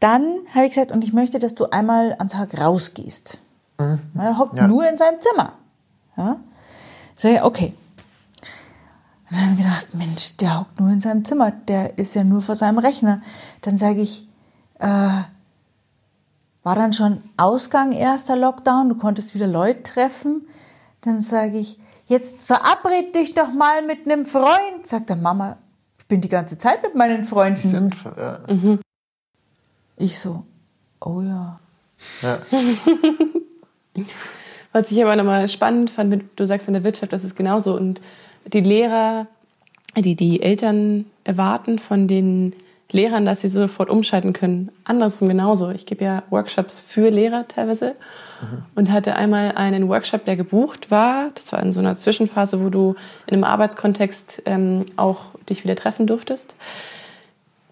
[0.01, 3.39] dann habe ich gesagt, und ich möchte, dass du einmal am Tag rausgehst.
[3.79, 4.01] Mhm.
[4.19, 4.67] Er hockt ja.
[4.67, 5.53] nur in seinem Zimmer.
[6.17, 6.37] Ja?
[7.17, 7.75] Sag ich, okay.
[9.31, 12.25] Und dann habe ich gedacht, Mensch, der hockt nur in seinem Zimmer, der ist ja
[12.25, 13.23] nur vor seinem Rechner.
[13.63, 14.29] Dann sage ich,
[14.79, 15.23] äh,
[16.65, 20.47] war dann schon Ausgang erster Lockdown, du konntest wieder Leute treffen.
[21.03, 24.87] Dann sage ich, jetzt verabred dich doch mal mit einem Freund.
[24.87, 25.59] Sagt der Mama,
[25.99, 27.61] ich bin die ganze Zeit mit meinen Freunden.
[27.63, 28.41] Die sind, ja.
[28.49, 28.81] Mhm.
[29.97, 30.45] Ich so,
[31.01, 31.61] oh ja.
[32.23, 32.39] ja.
[34.73, 37.77] Was ich aber nochmal spannend fand, du sagst in der Wirtschaft, das ist genauso.
[37.77, 38.01] Und
[38.47, 39.29] die Lehrer,
[39.97, 42.57] die die Eltern erwarten von den
[42.95, 44.71] Lehrern, dass sie sofort umschalten können.
[44.85, 45.71] Andersrum genauso.
[45.71, 47.97] Ich gebe ja Workshops für Lehrer teilweise
[48.41, 48.63] mhm.
[48.77, 51.31] und hatte einmal einen Workshop, der gebucht war.
[51.35, 52.95] Das war in so einer Zwischenphase, wo du
[53.27, 56.55] in einem Arbeitskontext ähm, auch dich wieder treffen durftest.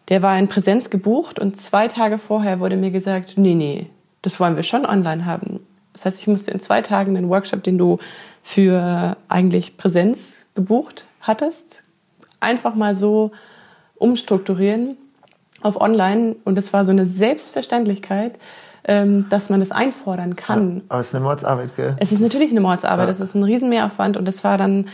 [0.08, 3.86] Der war in Präsenz gebucht und zwei Tage vorher wurde mir gesagt, nee, nee,
[4.22, 5.60] das wollen wir schon online haben.
[5.92, 7.98] Das heißt, ich musste in zwei Tagen den Workshop, den du
[8.42, 11.84] für eigentlich Präsenz gebucht hattest,
[12.40, 13.30] einfach mal so
[13.94, 14.96] umstrukturieren
[15.62, 16.36] auf online.
[16.44, 18.38] Und es war so eine Selbstverständlichkeit,
[18.84, 20.82] ähm, dass man das einfordern kann.
[20.88, 21.96] Aber es ist eine Mordsarbeit, gell?
[22.00, 23.08] Es ist natürlich eine Mordsarbeit.
[23.08, 23.24] Es ja.
[23.24, 24.88] ist ein Riesenmehraufwand und das war dann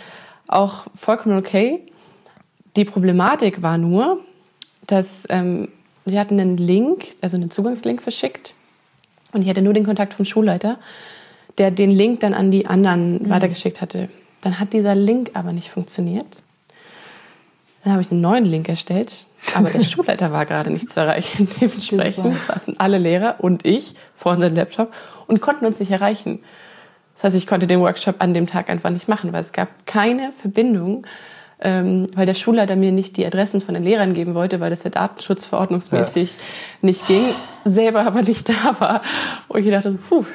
[0.47, 1.87] auch vollkommen okay.
[2.77, 4.21] Die Problematik war nur,
[4.87, 5.69] dass ähm,
[6.05, 8.55] wir hatten einen Link, also einen Zugangslink verschickt
[9.33, 10.79] und ich hatte nur den Kontakt vom Schulleiter,
[11.59, 13.31] der den Link dann an die anderen mhm.
[13.31, 14.09] weitergeschickt hatte.
[14.41, 16.43] Dann hat dieser Link aber nicht funktioniert.
[17.89, 21.49] Dann habe ich einen neuen Link erstellt, aber der Schulleiter war gerade nicht zu erreichen.
[21.61, 24.93] Dementsprechend saßen alle Lehrer und ich vor unserem Laptop
[25.27, 26.41] und konnten uns nicht erreichen.
[27.15, 29.87] Das heißt, ich konnte den Workshop an dem Tag einfach nicht machen, weil es gab
[29.87, 31.07] keine Verbindung,
[31.61, 34.85] ähm, weil der Schulleiter mir nicht die Adressen von den Lehrern geben wollte, weil das
[34.85, 36.39] ja datenschutzverordnungsmäßig ja.
[36.83, 37.25] nicht ging,
[37.65, 39.01] selber aber nicht da war.
[39.49, 40.27] Und ich dachte, puh,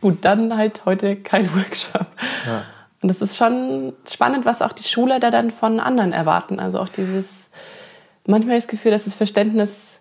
[0.00, 2.08] gut, dann halt heute kein Workshop.
[2.44, 2.64] Ja.
[3.00, 6.58] Und das ist schon spannend, was auch die Schulleiter dann von anderen erwarten.
[6.58, 7.50] Also auch dieses,
[8.26, 10.00] manchmal das Gefühl, dass das Verständnis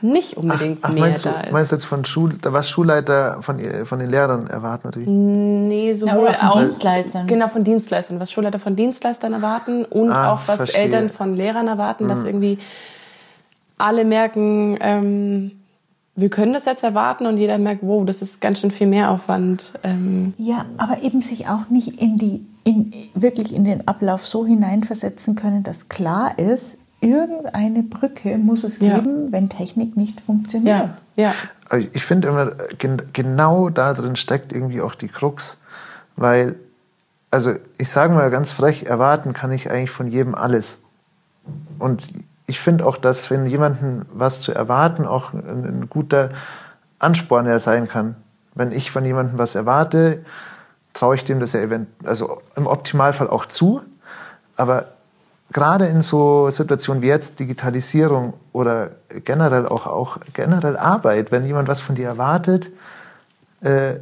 [0.00, 1.52] nicht unbedingt ach, ach, mehr da ist.
[1.52, 5.08] Meinst du jetzt von Schul, was Schulleiter von, von den Lehrern erwarten natürlich?
[5.08, 7.26] Nee, sowohl ja, von Dienstleistern.
[7.26, 8.20] Genau, von Dienstleistern.
[8.20, 10.82] Was Schulleiter von Dienstleistern erwarten und ah, auch was verstehe.
[10.82, 12.08] Eltern von Lehrern erwarten, mhm.
[12.08, 12.58] dass irgendwie
[13.78, 15.59] alle merken, ähm,
[16.16, 19.74] wir können das jetzt erwarten und jeder merkt, wow, das ist ganz schön viel Mehraufwand.
[19.82, 24.44] Ähm ja, aber eben sich auch nicht in die, in, wirklich in den Ablauf so
[24.44, 29.32] hineinversetzen können, dass klar ist, irgendeine Brücke muss es geben, ja.
[29.32, 30.90] wenn Technik nicht funktioniert.
[31.16, 31.34] Ja, ja.
[31.68, 32.52] Also ich finde immer,
[33.12, 35.58] genau da drin steckt irgendwie auch die Krux,
[36.16, 36.56] weil,
[37.30, 40.78] also ich sage mal ganz frech, erwarten kann ich eigentlich von jedem alles.
[41.78, 42.02] Und
[42.50, 46.30] ich finde auch, dass wenn jemanden was zu erwarten, auch ein, ein guter
[46.98, 48.16] Ansporn er sein kann.
[48.54, 50.24] Wenn ich von jemandem was erwarte,
[50.92, 53.80] traue ich dem das ja event also im Optimalfall auch zu.
[54.56, 54.86] Aber
[55.52, 58.90] gerade in so Situationen wie jetzt Digitalisierung oder
[59.24, 62.68] generell auch, auch generell Arbeit, wenn jemand was von dir erwartet,
[63.60, 63.94] äh,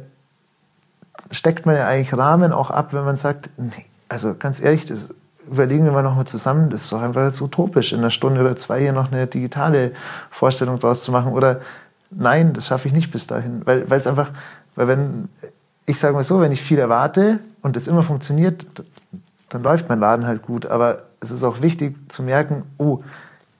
[1.29, 5.09] steckt man ja eigentlich Rahmen auch ab, wenn man sagt, nee, also ganz ehrlich, das
[5.51, 8.55] überlegen wir mal nochmal zusammen, das ist doch einfach so utopisch, in einer Stunde oder
[8.55, 9.91] zwei hier noch eine digitale
[10.29, 11.33] Vorstellung draus zu machen.
[11.33, 11.61] Oder
[12.11, 13.61] nein, das schaffe ich nicht bis dahin.
[13.65, 14.29] Weil es einfach,
[14.75, 15.29] weil wenn,
[15.85, 18.65] ich sage mal so, wenn ich viel erwarte und das immer funktioniert,
[19.49, 20.65] dann läuft mein Laden halt gut.
[20.65, 23.03] Aber es ist auch wichtig zu merken, oh,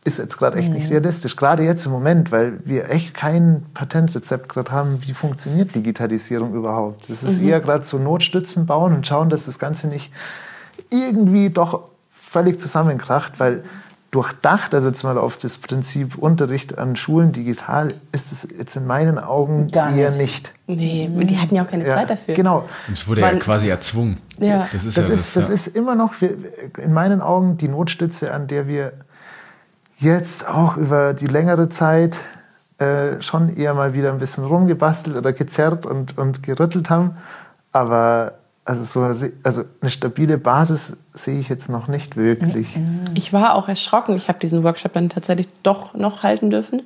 [0.06, 0.92] ist jetzt gerade echt nicht mhm.
[0.92, 1.36] realistisch.
[1.36, 7.10] Gerade jetzt im Moment, weil wir echt kein Patentrezept gerade haben, wie funktioniert Digitalisierung überhaupt.
[7.10, 7.50] Das ist mhm.
[7.50, 10.12] eher gerade so Notstützen bauen und schauen, dass das Ganze nicht
[10.90, 13.64] irgendwie doch völlig zusammenkracht, weil
[14.12, 18.88] durchdacht, also jetzt mal auf das Prinzip Unterricht an Schulen digital, ist es jetzt in
[18.88, 20.52] meinen Augen Gar eher nicht.
[20.66, 22.34] Nee, die hatten ja auch keine ja, Zeit dafür.
[22.34, 22.68] Genau.
[22.92, 24.18] Es wurde Weil, ja quasi erzwungen.
[24.40, 24.68] Ja.
[24.72, 28.34] Das ist, das, ja ist, das, das ist immer noch in meinen Augen die Notstütze,
[28.34, 28.94] an der wir
[30.00, 32.18] jetzt auch über die längere Zeit
[32.80, 37.18] äh, schon eher mal wieder ein bisschen rumgebastelt oder gezerrt und, und gerüttelt haben.
[37.72, 38.39] Aber
[38.70, 42.68] also so eine, also eine stabile Basis sehe ich jetzt noch nicht wirklich.
[43.16, 44.16] Ich war auch erschrocken.
[44.16, 46.84] Ich habe diesen Workshop dann tatsächlich doch noch halten dürfen.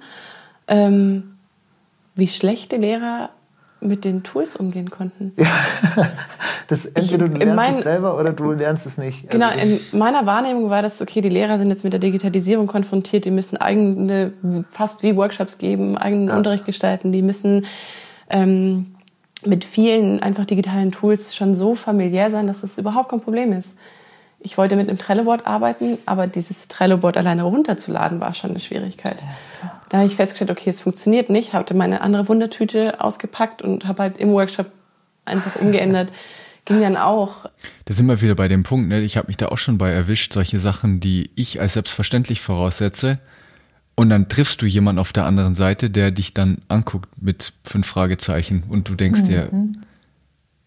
[0.70, 1.36] Ähm,
[2.16, 3.32] wie schlechte Lehrer
[3.82, 5.34] mit den Tools umgehen konnten.
[5.36, 5.52] Ja,
[6.70, 9.30] das entweder du lernst mein, es selber oder du lernst es nicht.
[9.30, 12.66] Genau, also in meiner Wahrnehmung war das, okay, die Lehrer sind jetzt mit der Digitalisierung
[12.66, 14.32] konfrontiert, die müssen eigene,
[14.72, 16.38] fast wie Workshops geben, eigenen ja.
[16.38, 17.66] Unterricht gestalten, die müssen
[18.30, 18.93] ähm,
[19.46, 23.78] mit vielen einfach digitalen Tools schon so familiär sein, dass das überhaupt kein Problem ist.
[24.46, 29.24] ich wollte mit einem Trello-Board arbeiten, aber dieses Trello-Board alleine runterzuladen war schon eine Schwierigkeit.
[29.90, 34.04] Da habe ich festgestellt, okay, es funktioniert nicht, habe meine andere Wundertüte ausgepackt und habe
[34.04, 34.68] halt im Workshop
[35.24, 36.12] einfach umgeändert.
[36.66, 37.50] Ging dann auch.
[37.86, 39.02] Da sind wir wieder bei dem Punkt, ne?
[39.02, 43.20] ich habe mich da auch schon bei erwischt, solche Sachen, die ich als selbstverständlich voraussetze.
[43.96, 47.86] Und dann triffst du jemanden auf der anderen Seite, der dich dann anguckt mit fünf
[47.86, 49.26] Fragezeichen und du denkst mhm.
[49.26, 49.50] dir,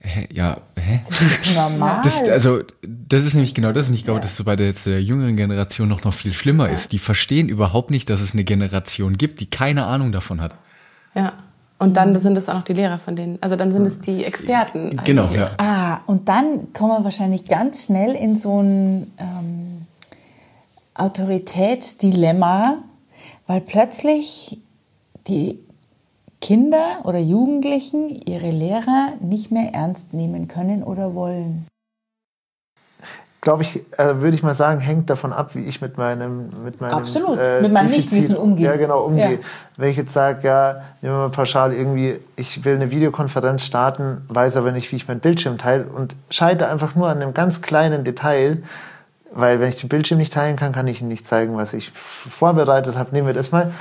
[0.07, 0.29] Hä?
[0.33, 1.01] Ja, hä?
[1.09, 2.01] Das ist normal.
[2.05, 3.89] Das, also, das ist nämlich genau das.
[3.89, 4.23] Und ich glaube, ja.
[4.23, 6.75] dass so bei der, der jüngeren Generation noch, noch viel schlimmer ja.
[6.75, 6.93] ist.
[6.93, 10.55] Die verstehen überhaupt nicht, dass es eine Generation gibt, die keine Ahnung davon hat.
[11.15, 11.33] Ja.
[11.79, 13.39] Und dann sind es auch noch die Lehrer von denen.
[13.43, 14.99] Also dann sind es die Experten.
[15.05, 15.41] Genau, eigentlich.
[15.41, 15.51] ja.
[15.59, 19.87] Ah, und dann kommen wir wahrscheinlich ganz schnell in so ein ähm,
[20.95, 22.79] Autoritätsdilemma,
[23.47, 24.61] weil plötzlich
[25.27, 25.59] die
[26.41, 31.67] Kinder oder Jugendlichen ihre Lehrer nicht mehr ernst nehmen können oder wollen?
[33.41, 36.81] Glaube ich, äh, würde ich mal sagen, hängt davon ab, wie ich mit meinem mit
[36.81, 38.67] meinem Absolut, äh, mit meinem Nichtwissen umgehe.
[38.67, 39.35] Ja, genau, umgehe.
[39.35, 39.39] Ja.
[39.77, 44.23] Wenn ich jetzt sage, ja, nehmen wir mal pauschal irgendwie, ich will eine Videokonferenz starten,
[44.29, 47.63] weiß aber nicht, wie ich meinen Bildschirm teile und scheide einfach nur an einem ganz
[47.63, 48.63] kleinen Detail,
[49.33, 51.93] weil wenn ich den Bildschirm nicht teilen kann, kann ich Ihnen nicht zeigen, was ich
[51.93, 53.13] vorbereitet habe.
[53.13, 53.73] Nehmen wir das mal.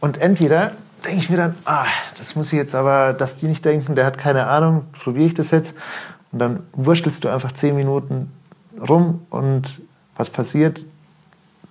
[0.00, 0.72] Und entweder
[1.04, 1.86] denke ich mir dann, ah,
[2.18, 5.34] das muss ich jetzt aber, dass die nicht denken, der hat keine Ahnung, probiere ich
[5.34, 5.76] das jetzt.
[6.30, 8.32] Und dann wurschtelst du einfach zehn Minuten
[8.88, 9.80] rum und
[10.16, 10.80] was passiert?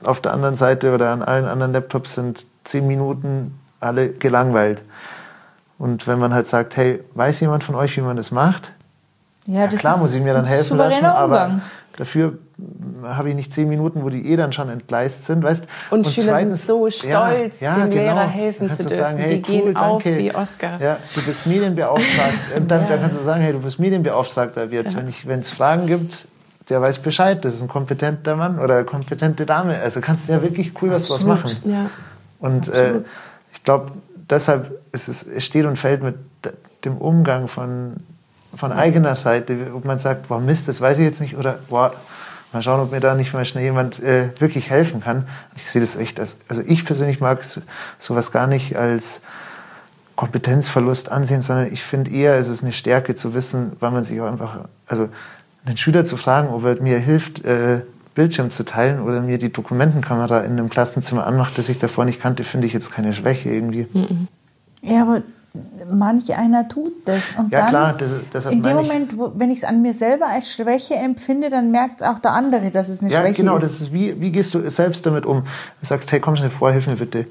[0.04, 4.82] Auf der anderen Seite oder an allen anderen Laptops sind zehn Minuten alle gelangweilt.
[5.78, 8.72] Und wenn man halt sagt, hey, weiß jemand von euch, wie man das macht?
[9.48, 11.62] Ja, ja das klar muss ich mir dann helfen lassen, aber
[11.98, 12.38] dafür
[13.04, 15.68] habe ich nicht zehn Minuten, wo die eh dann schon entgleist sind, weißt?
[15.90, 18.04] Und, und Schüler zweitens, sind so stolz, ja, ja, dem genau.
[18.04, 18.98] Lehrer helfen zu dürfen.
[18.98, 20.82] Sagen, hey, die cool, gehen auf wie Oscar.
[20.82, 22.60] Ja, du bist Medienbeauftragter.
[22.68, 22.88] dann, ja.
[22.90, 24.96] dann kannst du sagen, hey, du bist Medienbeauftragter jetzt.
[24.96, 26.28] Wenn ich, wenn es Fragen gibt,
[26.70, 27.44] der weiß Bescheid.
[27.44, 29.80] Das ist ein kompetenter Mann oder kompetente Dame.
[29.80, 31.50] Also kannst du ja wirklich cool was draus machen.
[31.66, 31.90] Ja.
[32.40, 33.00] Und äh,
[33.54, 33.92] ich glaube,
[34.30, 36.16] deshalb ist es, es steht und fällt mit
[36.86, 37.96] dem Umgang von
[38.56, 41.94] von eigener Seite, ob man sagt, boah Mist, das weiß ich jetzt nicht, oder boah,
[42.54, 45.28] Mal schauen, ob mir da nicht mal schnell jemand äh, wirklich helfen kann.
[45.56, 47.46] Ich sehe das echt als, also ich persönlich mag
[48.00, 49.22] sowas gar nicht als
[50.16, 54.20] Kompetenzverlust ansehen, sondern ich finde eher, es ist eine Stärke zu wissen, weil man sich
[54.20, 55.10] auch einfach, also
[55.66, 57.82] einen Schüler zu fragen, ob er mir hilft, äh,
[58.14, 62.22] Bildschirm zu teilen oder mir die Dokumentenkamera in einem Klassenzimmer anmacht, das ich davor nicht
[62.22, 63.88] kannte, finde ich jetzt keine Schwäche irgendwie.
[64.82, 65.22] Ja, aber
[65.92, 67.34] manch einer tut das.
[67.38, 67.96] Und ja, dann, klar,
[68.32, 71.72] das, in dem Moment, wo, wenn ich es an mir selber als Schwäche empfinde, dann
[71.72, 73.64] merkt es auch der andere, dass es eine ja, Schwäche genau, ist.
[73.64, 73.74] Ja, genau.
[73.74, 75.44] Das ist wie, wie gehst du selbst damit um?
[75.82, 77.28] Du sagst, hey, komm schnell vor, hilf mir bitte.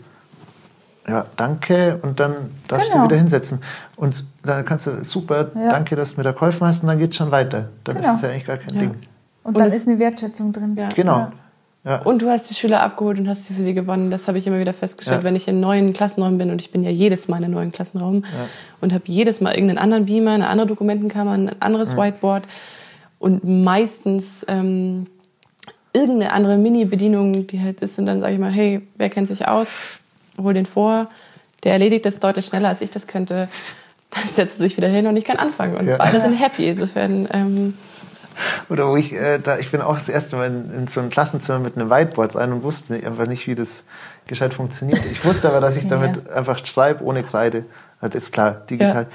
[1.08, 1.98] Ja, danke.
[2.02, 2.34] Und dann
[2.68, 3.04] darfst genau.
[3.04, 3.62] du wieder hinsetzen.
[3.96, 5.70] Und dann kannst du, super, ja.
[5.70, 6.82] danke, dass du mir da geholfen hast.
[6.82, 7.70] Und dann geht es schon weiter.
[7.84, 8.08] Dann genau.
[8.08, 8.90] ist es ja eigentlich gar kein Ding.
[8.90, 10.78] Und, und dann ist eine Wertschätzung drin.
[10.94, 11.32] Genau.
[11.84, 12.02] Ja.
[12.02, 14.10] Und du hast die Schüler abgeholt und hast sie für sie gewonnen.
[14.10, 15.24] Das habe ich immer wieder festgestellt, ja.
[15.24, 17.72] wenn ich in neuen Klassenräumen bin und ich bin ja jedes Mal in einem neuen
[17.72, 18.48] Klassenraum ja.
[18.82, 22.44] und habe jedes Mal irgendeinen anderen Beamer, eine andere Dokumentenkammer, ein anderes Whiteboard
[23.18, 25.06] und meistens ähm,
[25.94, 29.48] irgendeine andere Mini-Bedienung, die halt ist und dann sage ich mal, hey, wer kennt sich
[29.48, 29.80] aus?
[30.38, 31.08] Hol den vor.
[31.64, 33.48] Der erledigt das deutlich schneller, als ich das könnte.
[34.10, 36.68] Dann setzt er sich wieder hin und ich kann anfangen und beide sind happy.
[36.68, 37.74] Insofern ähm,
[38.68, 41.10] oder wo ich, äh, da, ich bin auch das erste Mal in, in, so ein
[41.10, 43.84] Klassenzimmer mit einem Whiteboard rein und wusste einfach nicht, wie das
[44.26, 45.00] gescheit funktioniert.
[45.10, 46.36] Ich wusste aber, dass ich damit ja.
[46.36, 47.64] einfach schreibe ohne Kreide.
[48.00, 49.02] Das ist klar, digital.
[49.02, 49.08] Ja.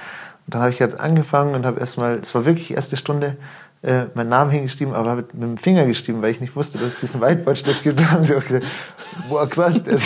[0.46, 3.38] Und dann habe ich halt angefangen und habe erstmal, es war wirklich erste Stunde,
[3.82, 6.88] äh, meinen Namen hingeschrieben, aber mit, mit dem Finger geschrieben, weil ich nicht wusste, dass
[6.88, 8.00] es diesen Whiteboard-Stift gibt.
[8.06, 8.66] Da haben sie auch gesagt,
[9.30, 10.00] boah krass, der,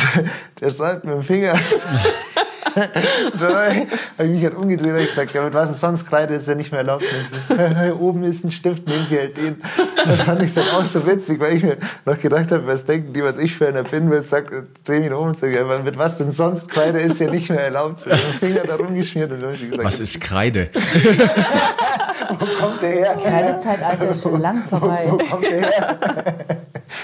[0.60, 1.53] der schreibt mit dem Finger.
[3.39, 3.88] dann habe
[4.19, 6.71] ich mich halt umgedreht und gesagt, ja, mit was ist sonst Kreide ist ja nicht
[6.71, 7.05] mehr erlaubt.
[7.99, 9.62] Oben ist ein Stift, nehmen Sie halt den.
[10.05, 13.13] Das fand ich dann auch so witzig, weil ich mir noch gedacht habe, was denken
[13.13, 14.51] die, was ich für einer bin, weil ich sag,
[14.86, 17.62] dreh mich um und sage, ja, mit was denn sonst Kreide ist ja nicht mehr
[17.62, 18.05] erlaubt.
[18.05, 20.69] Ich habe Finger da rumgeschmiert und dann habe ich gesagt, was ist Kreide?
[22.39, 23.12] wo kommt der her?
[23.13, 25.05] Das Kreidezeitalter ist schon lang vorbei.
[25.08, 26.58] Wo, wo kommt der her?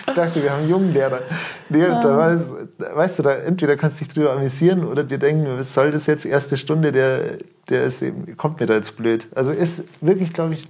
[0.08, 1.22] Ich dachte, wir haben einen jungen Lehrer.
[1.70, 2.02] Nee, ja.
[2.02, 5.74] da weißt, weißt du, da, entweder kannst du dich drüber amüsieren oder dir denken, was
[5.74, 7.38] soll das jetzt, erste Stunde, der,
[7.70, 9.28] der ist eben, kommt mir da jetzt blöd.
[9.36, 10.68] Also ist wirklich, glaube ich.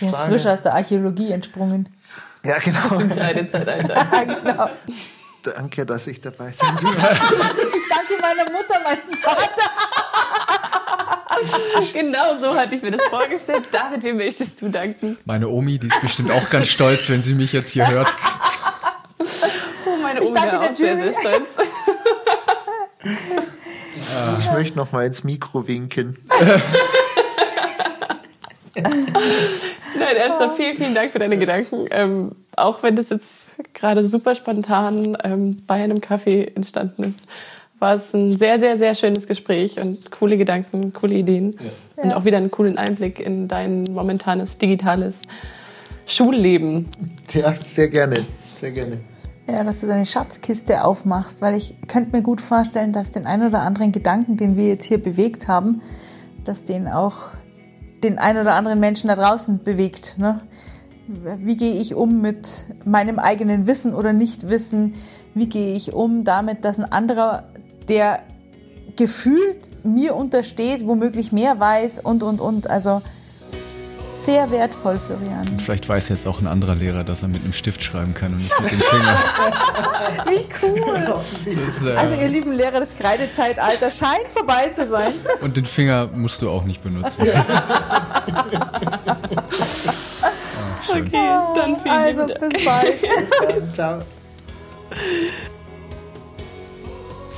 [0.00, 1.88] Der ist frisch aus der Archäologie entsprungen.
[2.44, 2.78] Ja, genau.
[2.84, 3.94] Aus dem Kreidezeitalter.
[4.12, 4.70] ja, genau.
[5.42, 6.98] Danke, dass ich dabei sein durfte.
[6.98, 9.70] ich danke meiner Mutter, meinem Vater.
[11.92, 13.68] genau so hatte ich mir das vorgestellt.
[13.72, 15.18] David, wem möchtest du danken?
[15.24, 18.08] Meine Omi, die ist bestimmt auch ganz stolz, wenn sie mich jetzt hier hört.
[19.88, 21.58] Oh, meine Omi ist auch sehr, sehr stolz.
[24.40, 26.16] Ich möchte noch mal ins Mikro winken.
[28.74, 31.86] Nein, ernsthaft, vielen, vielen Dank für deine Gedanken.
[31.90, 37.28] Ähm, auch wenn das jetzt gerade super spontan ähm, bei einem Kaffee entstanden ist,
[37.78, 41.56] war es ein sehr, sehr, sehr schönes Gespräch und coole Gedanken, coole Ideen
[41.96, 42.04] ja.
[42.04, 45.22] und auch wieder einen coolen Einblick in dein momentanes digitales
[46.06, 46.88] Schulleben.
[47.32, 48.24] Ja, sehr gerne,
[48.56, 49.00] sehr gerne.
[49.48, 53.42] Ja, dass du deine Schatzkiste aufmachst, weil ich könnte mir gut vorstellen, dass den ein
[53.42, 55.82] oder anderen Gedanken, den wir jetzt hier bewegt haben,
[56.44, 57.30] dass den auch
[58.02, 60.16] den ein oder anderen Menschen da draußen bewegt.
[60.18, 60.40] Ne?
[61.08, 64.94] Wie gehe ich um mit meinem eigenen Wissen oder Nichtwissen?
[65.34, 67.44] Wie gehe ich um damit, dass ein anderer,
[67.88, 68.22] der
[68.96, 72.68] gefühlt mir untersteht, womöglich mehr weiß und, und, und.
[72.68, 73.02] Also
[74.12, 75.46] sehr wertvoll, Florian.
[75.48, 78.32] Und vielleicht weiß jetzt auch ein anderer Lehrer, dass er mit einem Stift schreiben kann
[78.32, 79.16] und nicht mit dem Finger.
[80.26, 81.22] Wie cool.
[81.66, 85.14] Das, äh also ihr lieben Lehrer, das Kreidezeitalter scheint vorbei zu sein.
[85.40, 87.28] Und den Finger musst du auch nicht benutzen.
[90.88, 93.00] Ach, okay, dann vielen Also bis bald.
[93.00, 93.98] bis dann, ciao.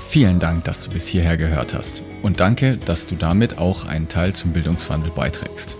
[0.09, 2.03] Vielen Dank, dass du bis hierher gehört hast.
[2.23, 5.77] Und danke, dass du damit auch einen Teil zum Bildungswandel beiträgst.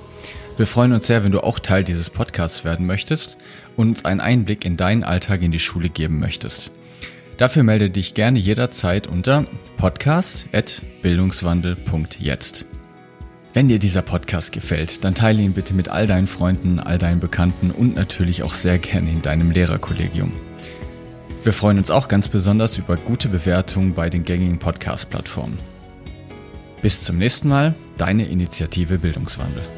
[0.59, 3.39] Wir freuen uns sehr, wenn du auch Teil dieses Podcasts werden möchtest
[3.79, 6.71] und uns einen Einblick in deinen Alltag in die Schule geben möchtest.
[7.39, 9.47] Dafür melde dich gerne jederzeit unter
[9.79, 12.67] podcast.bildungswandel.jetzt.
[13.55, 17.21] Wenn dir dieser Podcast gefällt, dann teile ihn bitte mit all deinen Freunden, all deinen
[17.21, 20.33] Bekannten und natürlich auch sehr gerne in deinem Lehrerkollegium.
[21.45, 25.59] Wir freuen uns auch ganz besonders über gute Bewertungen bei den gängigen Podcast-Plattformen.
[26.83, 29.78] Bis zum nächsten Mal, deine Initiative Bildungswandel.